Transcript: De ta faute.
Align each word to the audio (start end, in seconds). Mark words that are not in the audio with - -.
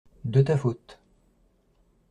De 0.35 0.41
ta 0.47 0.55
faute. 0.63 0.97